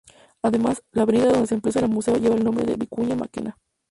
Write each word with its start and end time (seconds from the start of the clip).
Además, 0.41 0.81
la 0.93 1.03
avenida 1.03 1.29
donde 1.29 1.45
se 1.45 1.53
emplaza 1.53 1.79
el 1.81 1.89
museo 1.91 2.17
lleva 2.17 2.33
el 2.33 2.43
nombre 2.43 2.65
de 2.65 2.75
Vicuña 2.75 3.13
Mackenna. 3.15 3.59